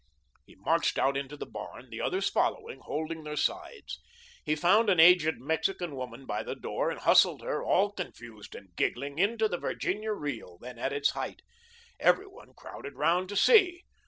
[0.47, 3.99] He marched out into the barn, the others following, holding their sides.
[4.43, 8.75] He found an aged Mexican woman by the door and hustled her, all confused and
[8.75, 11.43] giggling, into the Virginia reel, then at its height.
[11.99, 13.83] Every one crowded around to see.